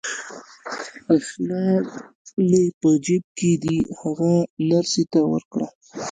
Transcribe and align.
اسناد 1.15 1.85
مې 2.49 2.63
په 2.79 2.89
جیب 3.05 3.23
کې 3.37 3.51
دي، 3.63 3.77
هغه 3.99 4.31
نرسې 4.69 5.03
ته 5.11 5.19
ورکړه. 5.31 5.67